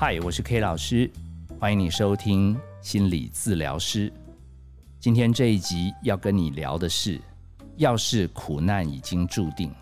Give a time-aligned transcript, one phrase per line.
[0.00, 1.10] 嗨，我是 K 老师，
[1.58, 4.12] 欢迎你收听心理治疗师。
[5.00, 7.20] 今天这一集要跟你聊的是，
[7.78, 9.74] 要是苦难已经注定。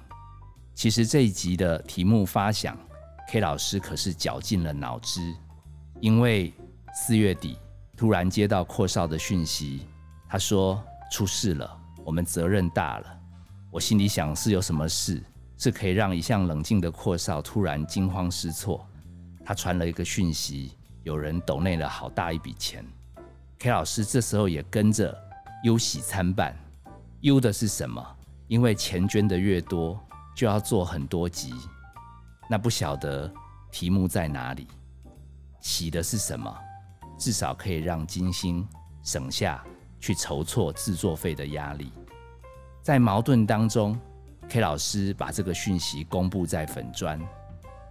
[0.74, 2.78] 其实这一集的题目发想
[3.28, 5.34] ，K 老师可是绞尽了脑汁，
[6.00, 6.50] 因为
[6.94, 7.58] 四月底
[7.94, 9.82] 突然接到阔少的讯息，
[10.30, 13.18] 他说出事了，我们责任大了。
[13.70, 15.22] 我心里想是有什么事，
[15.58, 18.82] 是可以让一向冷静的阔少突然惊慌失措。
[19.46, 20.72] 他传了一个讯息，
[21.04, 22.84] 有人抖内了好大一笔钱。
[23.60, 25.16] K 老师这时候也跟着
[25.62, 26.52] 忧喜参半。
[27.20, 28.04] 忧的是什么？
[28.48, 29.98] 因为钱捐的越多，
[30.34, 31.54] 就要做很多集，
[32.50, 33.32] 那不晓得
[33.70, 34.66] 题目在哪里。
[35.60, 36.52] 喜的是什么？
[37.16, 38.66] 至少可以让金星
[39.04, 39.64] 省下
[40.00, 41.92] 去筹措制作费的压力。
[42.82, 43.96] 在矛盾当中
[44.48, 47.20] ，K 老师把这个讯息公布在粉砖，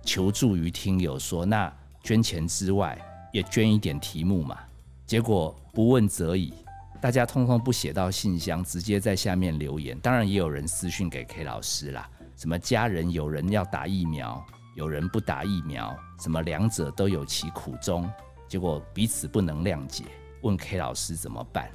[0.05, 1.73] 求助于听友说：“那
[2.04, 2.98] 捐钱之外，
[3.34, 4.57] 也捐一点题目嘛。”
[5.05, 6.54] 结果不问则已，
[7.02, 9.99] 大家通通不写到信箱，直接在下面留言。
[9.99, 14.43] 当然也有人私讯给 K 老师啦，什么家人有人要打疫苗，
[14.76, 18.10] 有人不打疫苗，什么两者都有其苦衷，
[18.48, 20.05] 结果彼此不能谅解，
[20.41, 21.70] 问 K 老师怎么办？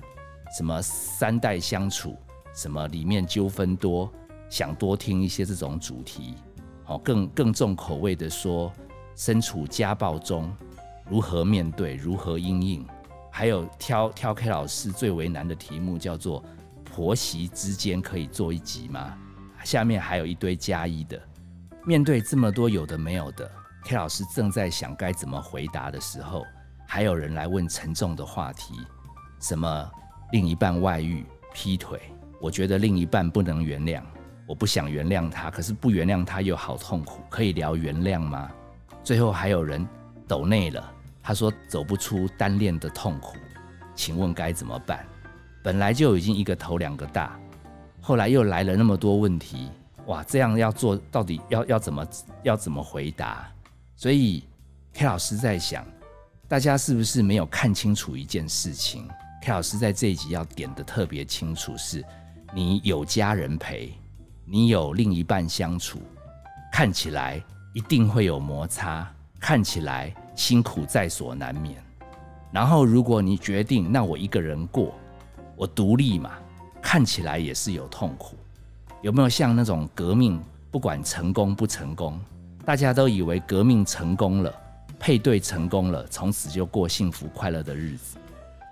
[0.56, 2.16] 什么三代相处？
[2.52, 4.12] 什么里面纠纷多，
[4.48, 6.34] 想多听一些这种主题，
[6.90, 8.70] 哦更更重口味的说，
[9.14, 10.52] 身处家暴中
[11.08, 12.84] 如何面对，如何应应，
[13.30, 16.44] 还有挑挑 K 老师最为难的题目叫做
[16.84, 19.16] 婆媳之间可以做一集吗？
[19.62, 21.20] 下面还有一堆加一的，
[21.86, 23.48] 面对这么多有的没有的
[23.84, 26.42] ，K 老师正在想该怎么回答的时候，
[26.88, 28.74] 还有人来问沉重的话题，
[29.38, 29.90] 什么
[30.32, 31.24] 另一半外遇、
[31.54, 32.00] 劈腿。
[32.40, 34.02] 我觉得另一半不能原谅，
[34.50, 38.50] 我不想原谅他，可是不原谅他又好痛苦，可以聊原谅吗？
[39.04, 39.86] 最后还有人
[40.26, 43.36] 抖内了，他说走不出单恋的痛苦，
[43.94, 45.06] 请问该怎么办？
[45.62, 47.38] 本来就已经一个头两个大，
[48.00, 49.70] 后来又来了那么多问题，
[50.06, 52.06] 哇，这样要做到底要要怎么
[52.42, 53.48] 要怎么回答？
[53.94, 54.42] 所以
[54.94, 55.86] K 老师在想，
[56.48, 59.08] 大家是不是没有看清楚一件事情
[59.42, 62.04] ？K 老师在这一集要点的特别清楚是。
[62.52, 63.96] 你有家人陪，
[64.52, 66.00] 你有另一半相处，
[66.72, 67.40] 看起来
[67.72, 71.80] 一定会有摩擦，看起来辛苦在所难免。
[72.50, 74.92] 然后，如果你决定那我一个人过，
[75.54, 76.32] 我独立嘛，
[76.82, 78.34] 看起来也是有痛苦。
[79.02, 82.20] 有没有像那种革命，不管成功不成功，
[82.64, 84.52] 大家都以为革命成功了，
[84.98, 88.18] 配对成功了，从此就过幸福快乐的日子。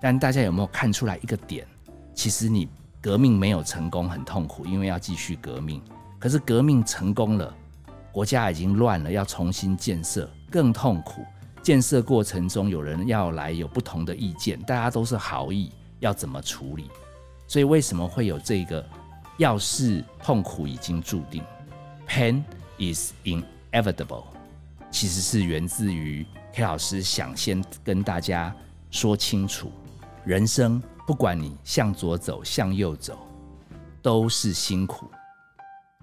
[0.02, 1.64] 但大家有没有看出来一个点？
[2.14, 2.68] 其实你。
[3.00, 5.82] 革命没有成功，很痛苦，因为要继续革命。
[6.18, 7.54] 可是革命成功了，
[8.10, 11.24] 国家已经乱了，要重新建设，更痛苦。
[11.62, 15.70] 建设过程中有人要来，有不同的意见，大家都是好意，
[16.00, 16.90] 要怎么处理？
[17.46, 18.84] 所以为什么会有这个？
[19.36, 21.44] 要是痛苦已经注定
[22.08, 22.42] ，pain
[22.80, 24.24] is inevitable，
[24.90, 28.52] 其实是源自于 K 老师想先跟大家
[28.90, 29.70] 说清楚，
[30.24, 30.82] 人生。
[31.08, 33.18] 不管你向左走，向右走，
[34.02, 35.10] 都是辛苦。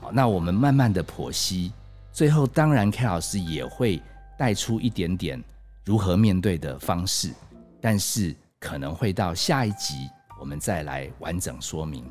[0.02, 1.72] 好，那我们慢慢的剖析，
[2.12, 4.02] 最后当然 K 老师也会
[4.36, 5.40] 带出一点点
[5.84, 7.32] 如何面对的方式，
[7.80, 12.04] 但是可能会到下一集我们再来完整说明。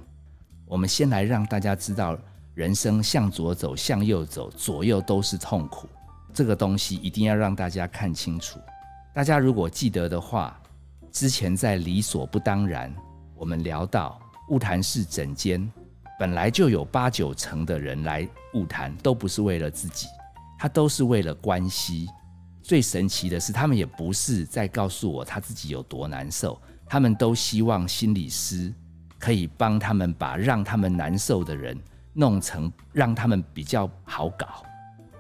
[0.65, 2.17] 我们先来让大家知道，
[2.55, 5.89] 人生向左走，向右走，左右都是痛苦，
[6.33, 8.61] 这个东西一定要让大家看清楚。
[9.13, 10.57] 大家如果记得的话。
[11.15, 12.93] 之前在理所不当然，
[13.37, 15.71] 我们聊到雾谈室整间
[16.19, 20.09] 本来就有八九成的人来雾谈，都不是为了自己，
[20.59, 22.09] 他都是为了关系。
[22.65, 28.75] 最神奇的是，他们也不是在告诉我他自己有多难受，他们都希望心理师
[29.17, 31.81] 可以帮他们把让他们难受的人
[32.13, 34.65] 弄成让他们比较好搞。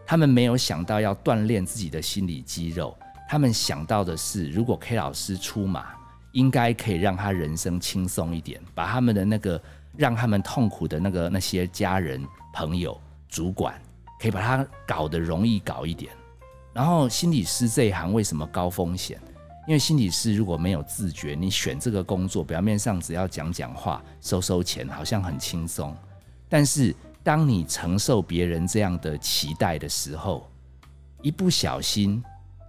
[0.04, 2.98] 他们没有想到要锻炼自己的心理肌肉。
[3.28, 5.86] 他们想到的是，如果 K 老师出马，
[6.32, 9.60] 应该可以让他人生轻松一点，把他们的那个
[9.96, 13.80] 让他们痛苦的那个那些家人、朋友、主管，
[14.20, 16.12] 可以把他搞得容易搞一点。
[16.72, 19.18] 然后心理师这一行为什么高风险？
[19.66, 25.96] 因为心理师如果没有自觉，你选这个工作，表面上只要讲讲话、收收钱，好像很轻松。
[26.48, 30.46] 但是当你承受别人这样的期待的时候，
[31.22, 32.22] 一不小心。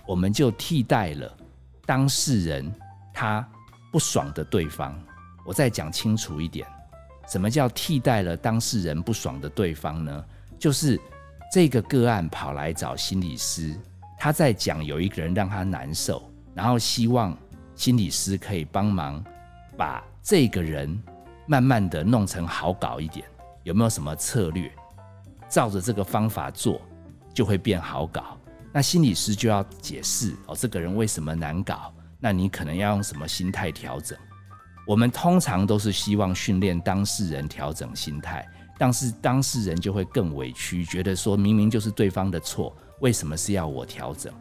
[0.08, 1.38] 我们就替代了
[1.86, 2.72] 当事人
[3.14, 3.48] 他
[3.92, 4.98] 不爽的对方。
[5.46, 6.68] 我再讲清楚一点，
[7.28, 10.26] 什么叫替代了当事人不爽的对方呢？
[10.58, 11.00] 就是
[11.52, 13.76] 这个个案跑来找心理师，
[14.18, 14.32] 他。
[14.32, 17.38] 在讲有一个人让他难受，然后希望
[17.76, 19.24] 心理师可以帮忙
[19.78, 21.02] 把这个人
[21.46, 23.26] 慢慢的弄成好搞一点，
[23.64, 24.72] 有没有什么策略？
[25.48, 26.82] 照着这个方法做
[27.34, 28.38] 就会变好搞。
[28.76, 31.94] 那心理师就要解释哦，这个人为什么难搞？
[32.20, 34.18] 那你可能要用什么心态调整？
[34.86, 38.46] 我们通常都是希望训练当事人调整心态，
[38.78, 42.76] 但是当事人就会更委屈，觉得说明明就是对方的错。
[43.00, 44.34] 为什么是要我调整？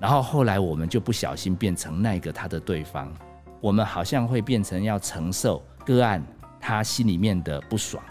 [0.00, 3.12] 然后后来我们就不小心变成那个他的对方，
[3.60, 6.24] 我们好像会变成要承受个案
[6.58, 8.02] 他心里面的不爽，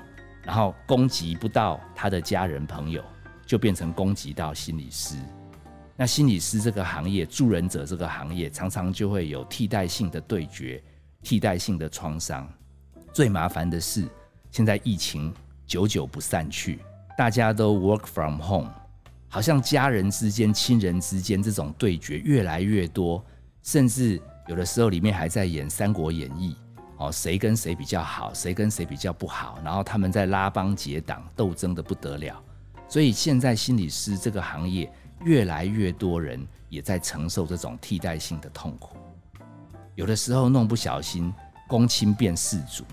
[0.44, 3.04] 然后攻击不到他的家人朋友，
[3.48, 5.16] 就变成攻击到心理师。
[6.02, 10.84] 那心理师这个行业，助人者这个行业，常常就会有替代性的对决，
[11.22, 12.52] 替代性的创伤。
[13.14, 14.08] 最麻烦的是，
[14.50, 15.32] 现在疫情
[15.68, 16.80] 久久不散去，
[17.16, 18.74] 大家都 work from home。
[19.30, 23.24] 好像家人之间、亲人之间这种对决越来越多，
[23.62, 26.58] 甚至有的时候里面还在演《三国演义》
[26.98, 32.42] 哦，谁跟谁比较好，谁跟谁比较不好，然后他们在拉帮结党，斗争的不得了。
[32.90, 34.92] 所以现在心理师这个行业
[35.24, 38.98] 越来越多人也在承受这种替代性的痛苦，
[39.96, 41.34] 有的时候弄不小心，
[41.68, 42.84] 公亲变事主，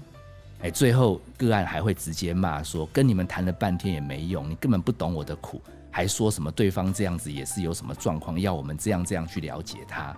[0.63, 5.61] 哎，最后个案还会直接骂说：“跟你们谈了半天也没用，你根本不懂我的苦。”
[5.91, 10.17] 还说什么对方这样子也是有什么状况，要我们这样这样去了解他，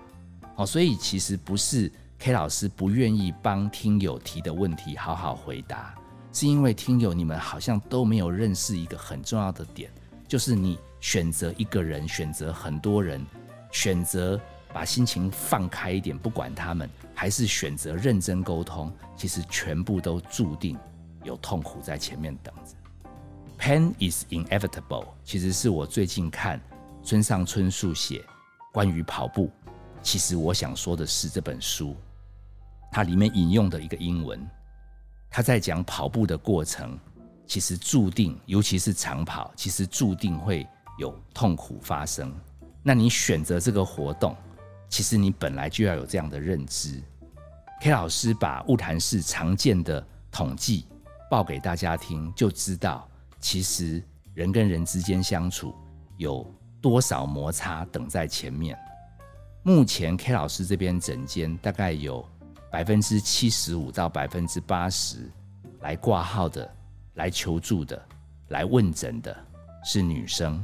[0.56, 5.94] 哦，所以其实不是 K 老师不愿意帮听友提的问题好好回答，
[6.32, 9.90] 是因为听友你们好像都没有认识一个很重要的点，
[10.28, 13.24] 就是你选择一个人，选择很多人，
[13.72, 14.40] 选择
[14.72, 20.78] 把心情放开一点，不管他们，还是选择认真沟通，其实全部都注定
[21.24, 22.74] 有痛苦在前面等着。
[23.58, 26.60] Pain is inevitable，其实是我最近看
[27.02, 28.24] 村上春树写
[28.72, 29.50] 关于跑步。
[30.02, 31.94] 其实我想说的是这本书，
[32.90, 34.40] 它里面引用的一个英文，
[35.28, 36.98] 他在讲跑步的过程，
[37.46, 40.66] 其实注定，尤其是长跑，其实注定会
[41.00, 42.30] 有痛苦发生。
[42.82, 44.36] 那你选择这个活动，
[44.90, 47.02] 其实你本来就要有这样的认知。
[47.80, 50.86] K 老师把物谈室常见的统计
[51.30, 53.08] 报给大家听，就知道。
[53.40, 54.02] 其实
[54.34, 55.74] 人跟人之间相处
[56.18, 56.46] 有
[56.82, 58.78] 多少摩擦等在前面？
[59.62, 62.22] 目前 K 老师这边诊间大概有
[62.70, 65.30] 百分之七十五到百分之八十
[65.80, 66.70] 来挂号的、
[67.14, 68.00] 来求助的、
[68.48, 69.34] 来问诊的
[69.82, 70.62] 是女生，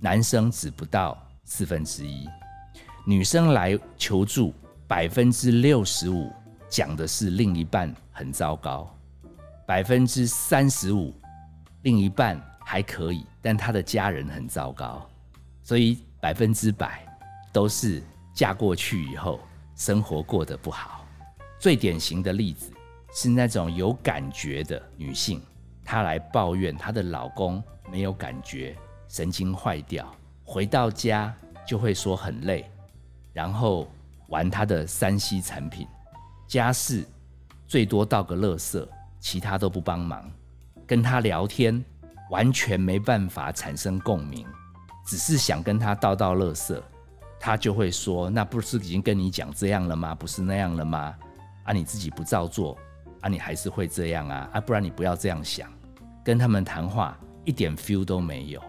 [0.00, 2.26] 男生只不到四分之一。
[3.06, 4.54] 女生来求助
[4.88, 6.32] 百分之六十五
[6.68, 8.92] 讲的是另一半很糟糕，
[9.66, 11.14] 百分之三十五。
[11.82, 15.08] 另一半还可以，但他的家人很糟糕，
[15.62, 17.06] 所以百分之百
[17.52, 18.02] 都是
[18.34, 19.40] 嫁过去以后
[19.74, 21.06] 生活过得不好。
[21.58, 22.70] 最典型的例子
[23.14, 25.42] 是那种有感觉的女性，
[25.84, 28.76] 她来抱怨她的老公没有感觉，
[29.10, 30.08] 神经坏掉，
[30.44, 31.34] 回到家
[31.66, 32.64] 就会说很累，
[33.32, 33.88] 然后
[34.28, 35.84] 玩他的三 C 产品，
[36.46, 37.04] 家事
[37.66, 40.30] 最多倒个垃圾，其他都不帮忙。
[40.86, 41.84] 跟他聊天，
[42.30, 44.46] 完全没办法产生共鸣，
[45.04, 46.80] 只是想跟他道道乐色，
[47.40, 50.14] 他就会说：“那不是已经跟你讲这样了吗？
[50.14, 51.12] 不是那样了吗？
[51.64, 52.78] 啊，你自己不照做，
[53.22, 55.68] 啊，你还是会这样啊，啊，不然你不要这样想。”
[56.22, 58.62] 跟他们谈话一点 feel 都没有。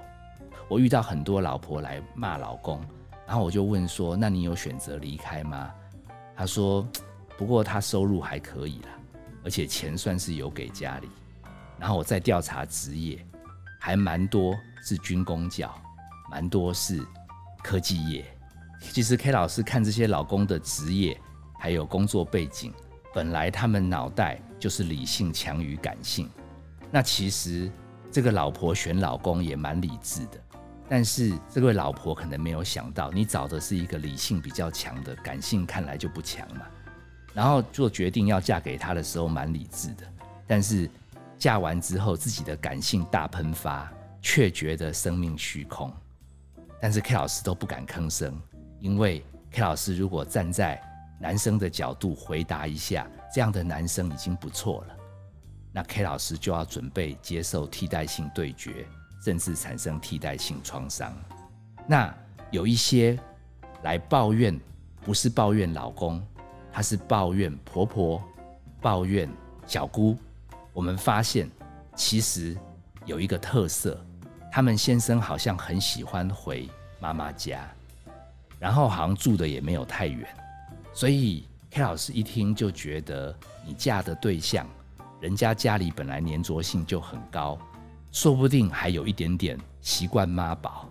[0.72, 2.80] 我遇到很多老婆来骂老公，
[3.28, 5.70] 然后我就问说：“那你有选择离开吗？”
[6.34, 6.88] 他说
[7.38, 8.90] ：“不过他收入还可以啦，
[9.44, 11.10] 而且钱算是有给家里。”
[11.78, 13.20] 然后我再调查职业，
[13.82, 15.76] 还蛮多是军工教，
[16.30, 17.06] 蛮多是
[17.62, 18.24] 科技业。
[18.80, 21.20] 其实 K 老师看这些老公的职业
[21.60, 22.74] 还有工作背景，
[23.14, 26.30] 本来他们脑袋就是理性强于感性。
[26.90, 27.70] 那其实
[28.10, 30.42] 这个老婆选老公也蛮理智的，
[30.92, 36.66] 但是这位老婆可能没有想到，你找的是一个理性比较强的，感性看来就不强嘛。
[37.34, 40.06] 然后做决定要嫁给他的时候蛮理智的，
[40.46, 40.90] 但是。
[41.40, 45.92] 嫁完之后，自己的感性大喷发，却觉得生命虚空。
[46.80, 48.40] 但是 K 老师都不敢吭声，
[48.80, 50.80] 因为 K 老师如果站在
[51.20, 54.96] 男生的角度回答一下，这样的男生已经不错了。
[55.72, 58.86] 那 K 老师就要准备接受替代性对决，
[59.22, 61.14] 甚至产生替代性创伤。
[61.88, 62.14] 那
[62.50, 63.18] 有一些
[63.84, 64.60] 来抱怨，
[65.06, 66.22] 不是抱怨老公，
[66.72, 68.22] 他是抱怨婆婆，
[68.82, 69.30] 抱怨
[69.66, 70.18] 小姑。
[70.74, 71.50] 我们发现，
[71.96, 72.58] 其实
[73.06, 74.04] 有一个特色，
[74.52, 77.70] 他们先生好像很喜欢回妈妈家，
[78.60, 80.28] 然后好像住的也没有太远，
[80.94, 83.36] 所以 K 老师一听就觉得
[83.66, 84.68] 你嫁的对象，
[85.20, 87.58] 人家家里本来粘着性就很高，
[88.12, 90.88] 说不定还有一点点习惯妈宝。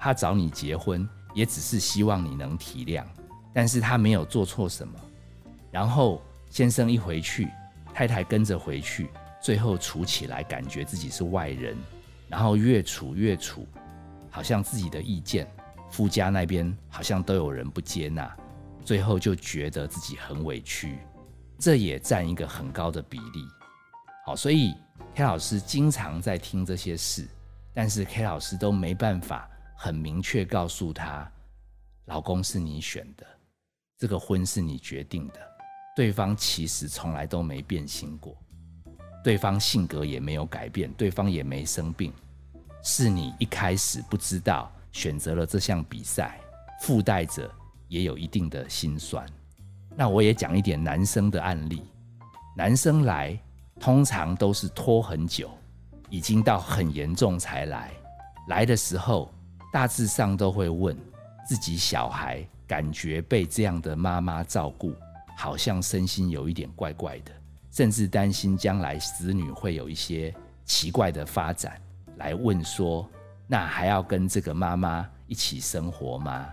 [0.00, 3.04] 他找你结婚也只是希望你能体谅，
[3.52, 4.94] 但是他没有做错什么。
[5.70, 7.48] 然后先生一回去，
[7.94, 9.08] 太太跟着回去，
[9.40, 11.76] 最后处起来感觉自己是外人，
[12.28, 13.66] 然后越处越处，
[14.28, 15.48] 好像自己的意见。
[15.88, 18.34] 夫家那边好像都有人不接纳，
[18.82, 20.98] 最后就觉得自己很委屈，
[21.58, 23.46] 这也占一个很高的比例。
[24.24, 24.74] 好，所以
[25.14, 27.28] K 老师经常在听这些事，
[27.74, 31.30] 但是 K 老师都没办法很明确告诉他，
[32.06, 33.26] 老公是你选的，
[33.98, 35.34] 这个婚是你决定的，
[35.94, 38.34] 对方其实从来都没变心过，
[39.22, 42.12] 对方性格也没有改变，对方也没生病，
[42.82, 44.70] 是你一开始不知道。
[44.92, 46.38] 选择了这项比赛，
[46.82, 47.50] 附带着
[47.88, 49.26] 也有一定的心酸。
[49.96, 51.82] 那我也讲一点男生的案例。
[52.54, 53.40] 男生来
[53.82, 55.50] 通常都是拖很久，
[56.08, 57.90] 已经到很严重才来。
[58.46, 59.34] 来的时候
[59.72, 60.96] 大致上都会问
[61.44, 64.94] 自己小孩，感觉被这样的妈妈照顾，
[65.36, 67.32] 好像身心有一点怪怪的，
[67.72, 70.32] 甚至担心将来子女会有一些
[70.64, 71.76] 奇怪的发展，
[72.18, 73.04] 来问说。
[73.48, 76.46] 那还要跟这个妈妈一起生活吗？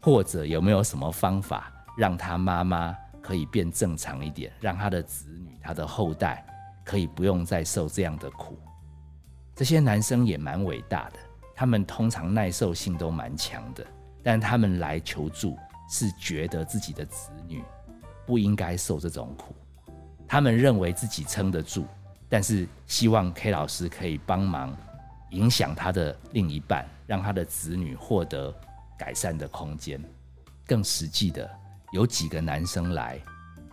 [0.00, 2.96] 或者有没有什么方法让他妈妈
[3.26, 6.46] 可以变正常一点，让他的子女、他的后代
[6.84, 8.56] 可以不用再受这样的苦？
[9.52, 11.18] 这些男生也蛮伟大的，
[11.52, 13.84] 他们通常耐受性都蛮强的，
[14.22, 15.56] 但他们来求助
[15.90, 17.64] 是觉得自己的子女
[18.24, 19.56] 不应该受这种苦，
[20.28, 21.84] 他们认为自己撑得住，
[22.28, 24.72] 但是希望 K 老师可以帮忙。
[25.30, 28.54] 影响他的另一半，让他的子女获得
[28.96, 30.00] 改善的空间。
[30.64, 31.50] 更实际的，
[31.96, 33.18] 有几个男生来，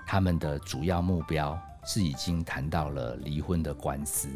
[0.08, 4.30] 他们的主要目标是已经谈到了离婚的官司，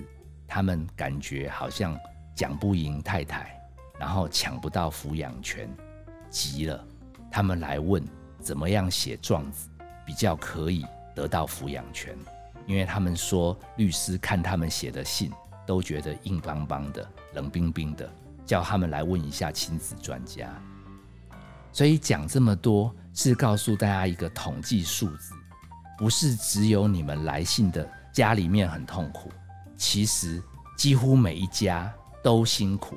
[0.45, 1.97] 他们感觉好像
[2.35, 3.57] 讲不赢太太，
[3.97, 5.73] 然后抢不到抚养权，
[6.29, 6.85] 急了，
[7.31, 8.03] 他们来问
[8.41, 9.69] 怎么样写状子
[10.05, 12.13] 比较可以得到抚养权，
[12.65, 15.31] 因为他们说律师看他们写的信。
[15.65, 18.09] 都觉得硬邦邦的、冷冰冰的，
[18.45, 20.49] 叫他们来问一下亲子专家。
[21.73, 25.33] 所以讲这么多，是告诉大家一个统计数字，
[25.97, 29.31] 不是只有你们来信的家里面很痛苦，
[29.75, 30.39] 其实
[30.77, 31.91] 几乎每一家
[32.23, 32.95] 都辛苦。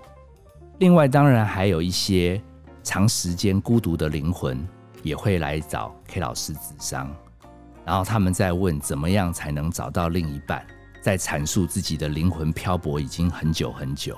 [0.78, 2.38] 另外，当然还有一些
[2.82, 4.62] 长时间孤独的灵魂
[5.02, 7.10] 也会来找 K 老师咨商，
[7.86, 10.62] 然后他们在问怎么样才能找到另一半。
[11.00, 14.14] 在阐述自己的灵魂漂泊已经很久很久，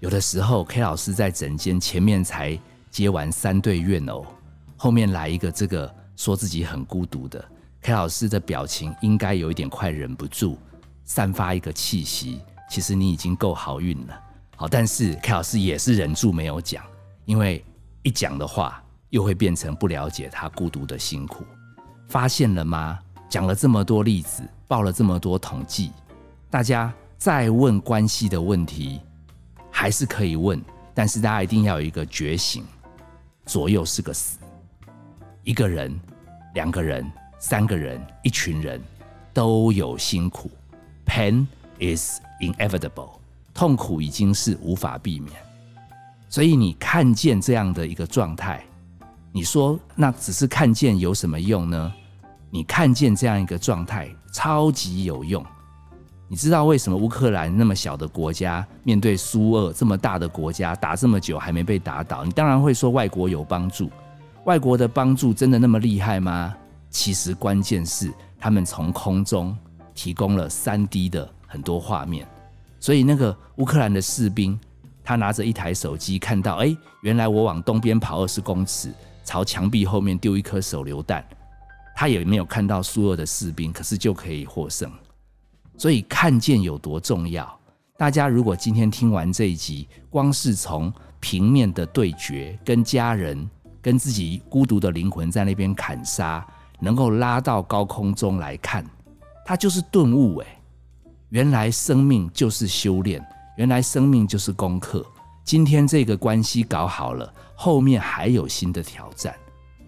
[0.00, 2.58] 有的时候 K 老师在诊间前面才
[2.90, 4.26] 接完三对怨偶，
[4.76, 7.44] 后面来一个这个说自己很孤独的
[7.82, 10.56] K 老师的表情应该有一点快忍不住，
[11.04, 12.40] 散发一个气息。
[12.68, 14.20] 其实你已经够好运了，
[14.56, 16.84] 好，但是 K 老师也是忍住没有讲，
[17.24, 17.64] 因为
[18.02, 21.44] 一讲的话又会变成不了解他孤独的辛苦。
[22.08, 22.98] 发现了吗？
[23.28, 24.42] 讲了这么多例子。
[24.68, 25.92] 报了这么多统计，
[26.50, 29.00] 大家再问关系的问题，
[29.70, 30.60] 还是可以问，
[30.92, 32.64] 但是大家一定要有一个觉醒：
[33.44, 34.38] 左右是个死，
[35.46, 35.96] 一个人、
[36.54, 38.82] 两个人、三个人、一群人
[39.32, 40.50] 都有辛苦
[41.06, 41.46] ，pain
[41.78, 43.10] is inevitable，
[43.54, 45.32] 痛苦已经是无法避免。
[46.28, 48.60] 所以你看见这样的一个状态，
[49.30, 51.94] 你说那只是看见有什么用呢？
[52.50, 54.10] 你看见这样一个状态。
[54.32, 55.42] 超级有用，
[56.28, 62.22] 你知道为什么乌克兰那么小的国家面对苏俄这么大的国家打这么久还没被打倒？
[62.22, 63.88] 你当然会说外国有帮助，
[64.46, 66.54] 外国的帮助真的那么厉害吗？
[66.88, 69.56] 其实关键是他们从空中
[69.92, 72.24] 提供了三 D 的很多画面，
[72.78, 74.56] 所以那个乌克兰的士兵
[75.02, 78.92] 他拿着一台手机看到，哎，原来我往东边跑二十公尺，
[79.24, 81.24] 朝墙壁后面丢一颗手榴弹。
[81.96, 84.88] 他也没有看到苏俄的士兵，可是就可以获胜，
[85.76, 87.52] 所以看见有多重要。
[87.98, 93.48] 大家如果今天听完这一集，光是从平面的对决，跟家人、
[93.86, 96.44] 跟自己孤独的灵魂在那边砍杀，
[96.80, 98.84] 能够拉到高空中来看，
[99.44, 100.40] 它就是顿悟。
[100.40, 100.46] 诶，
[101.28, 103.24] 原来生命就是修炼，
[103.56, 105.06] 原来生命就是功课。
[105.44, 109.32] 今天这个关系搞好了，后面还有新的挑战。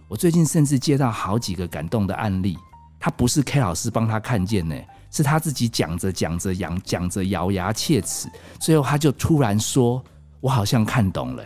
[0.07, 2.57] 我最近甚至接到好几个感动的案例，
[3.01, 4.77] 他不是 K 老师帮他看见呢，
[5.11, 8.29] 是他自己讲着讲着讲讲着咬牙切齿，
[8.61, 10.01] 最后他就突然说
[10.39, 11.45] ：“我好像看懂了，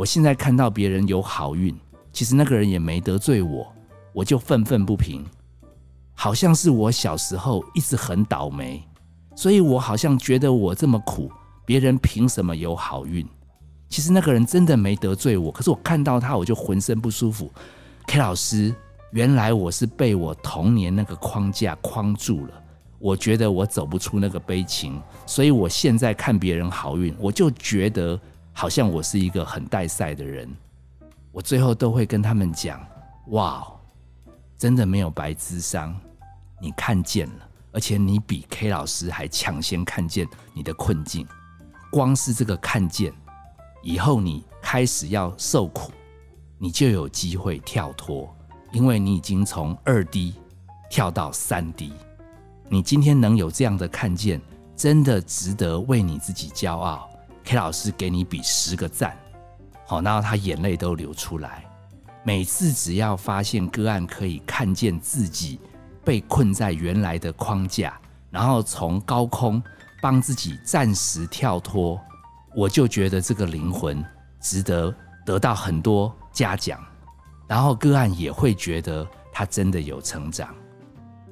[0.00, 1.78] 我现在看到别人有好运，
[2.10, 3.70] 其实那个人也没得罪我，
[4.14, 5.22] 我就愤愤不平，
[6.14, 8.82] 好像是我小时候一直很倒霉，
[9.36, 11.30] 所以我好像觉得我这么苦，
[11.66, 13.28] 别人凭什么有好运？
[13.90, 17.52] 其实那个人真的没得罪我，可是我看到他，我就浑身不舒服。
[18.06, 18.74] K 老师，
[19.10, 22.54] 原来我是被我童年那个框架框住了。
[22.98, 28.18] 我觉得我走不出那个悲情，所以我现在看别人好运，我就觉得
[28.60, 30.46] 好像我是一个很带赛的人。
[31.32, 32.78] 我最后都会跟他们讲：
[33.28, 33.66] 哇，
[34.58, 35.98] 真的没有白智商，
[36.60, 41.26] 你看见了，而且你比 K 老师还抢先看见你的困境。
[41.90, 43.10] 光是这个看见，
[43.82, 45.90] 以后你开始要受苦，
[46.58, 48.28] 你就有机会跳脱，
[48.72, 50.34] 因为你已经从二 D
[50.90, 51.94] 跳到三 D。
[52.68, 54.38] 你今天能有这样的看见，
[54.76, 57.09] 真的值得为你自己骄傲。
[57.50, 59.18] 黑老师给你比十个赞，
[59.84, 61.64] 好，然后他眼泪都流出来。
[62.22, 65.58] 每次只要发现个案可以看见自己
[66.04, 69.60] 被困在原来的框架，然后从高空
[70.00, 72.00] 帮自己暂时跳脱，
[72.54, 74.00] 我就觉得这个灵魂
[74.40, 74.94] 值得
[75.26, 76.80] 得到很多嘉奖，
[77.48, 80.54] 然后个案也会觉得他真的有成长。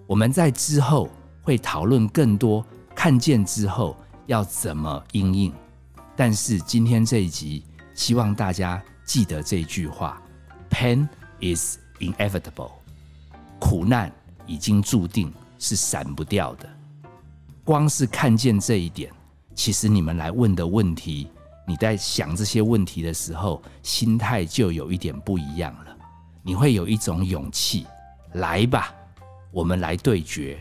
[0.09, 1.09] 我们在之后。
[1.41, 2.63] 会讨论更多
[2.95, 3.97] 看见之后
[4.27, 5.51] 要怎么应应，
[6.19, 7.63] 但是今天这一集，
[7.95, 10.21] 希望大家记得这句话
[10.69, 11.07] ：Pain
[11.41, 12.73] is inevitable，
[13.61, 14.11] 苦难
[14.45, 16.69] 已经注定是闪不掉的。
[17.63, 19.13] 光是看见这一点，
[19.55, 21.31] 其实你们来问的问题，
[21.65, 25.97] 你在想这些问题的时候，心态就有一点不一样了。
[26.43, 27.87] 你会有一种勇气，
[28.33, 28.93] 来吧，
[29.53, 30.59] 我们来对决。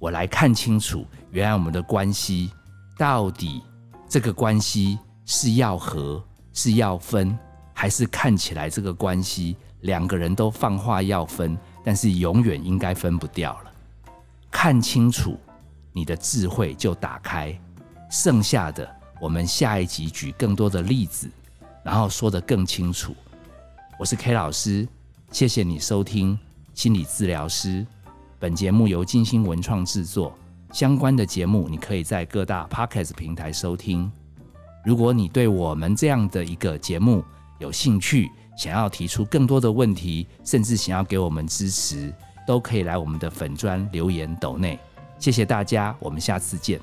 [0.00, 2.50] 我来看清楚，原来我们的关系
[2.98, 3.62] 到底
[4.08, 6.22] 这个关系是要和
[6.52, 7.36] 是要分，
[7.74, 13.72] 还是看起来这个关系两个人都放话要分，但是永远应该分不掉了。
[14.50, 15.36] 看清楚，
[15.92, 17.58] 你的智慧就打开。
[18.08, 18.88] 剩下的，
[19.20, 21.28] 我们下一集举更多的例子，
[21.82, 23.14] 然后说得更清楚。
[23.98, 24.86] 我是 K 老师，
[25.32, 26.38] 谢谢你收听
[26.74, 27.84] 心理治疗师。
[28.38, 30.38] 本节目由金星文创制作，
[30.76, 34.12] 相关的节目你可以在各大 Podcast 平台收听。
[34.84, 37.24] 如果你对我们这样的一个节目
[37.58, 42.12] 有兴趣，想要提出更多的问题，甚至想要给我们支持，
[42.46, 44.78] 都可以来我们的粉砖留言斗内。
[45.18, 46.78] 谢谢大家，我们下次见。